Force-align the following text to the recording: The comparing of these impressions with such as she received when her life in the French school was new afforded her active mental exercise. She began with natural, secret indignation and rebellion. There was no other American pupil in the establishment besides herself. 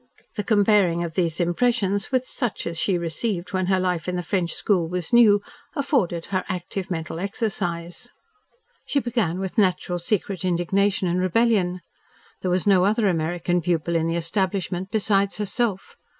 The 0.35 0.43
comparing 0.43 1.03
of 1.03 1.13
these 1.13 1.39
impressions 1.39 2.11
with 2.11 2.25
such 2.25 2.65
as 2.65 2.79
she 2.79 2.97
received 2.97 3.53
when 3.53 3.67
her 3.67 3.79
life 3.79 4.09
in 4.09 4.15
the 4.15 4.23
French 4.23 4.51
school 4.51 4.89
was 4.89 5.13
new 5.13 5.43
afforded 5.75 6.25
her 6.33 6.43
active 6.49 6.89
mental 6.89 7.19
exercise. 7.19 8.09
She 8.87 8.99
began 8.99 9.37
with 9.39 9.59
natural, 9.59 9.99
secret 9.99 10.43
indignation 10.43 11.07
and 11.07 11.21
rebellion. 11.21 11.81
There 12.41 12.49
was 12.49 12.65
no 12.65 12.83
other 12.83 13.07
American 13.07 13.61
pupil 13.61 13.95
in 13.95 14.07
the 14.07 14.15
establishment 14.17 14.89
besides 14.89 15.37
herself. 15.37 15.95